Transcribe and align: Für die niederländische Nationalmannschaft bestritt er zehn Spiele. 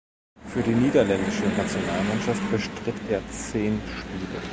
Für 0.47 0.63
die 0.63 0.71
niederländische 0.73 1.43
Nationalmannschaft 1.43 2.41
bestritt 2.49 2.95
er 3.11 3.21
zehn 3.29 3.79
Spiele. 3.99 4.41